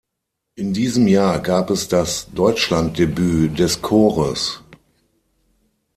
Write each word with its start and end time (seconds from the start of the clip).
In 0.55 0.73
diesem 0.73 1.05
Jahr 1.05 1.37
gab 1.37 1.69
es 1.69 1.87
das 1.87 2.25
Deutschland-Debüt 2.33 3.59
des 3.59 3.83
Chores. 3.83 4.63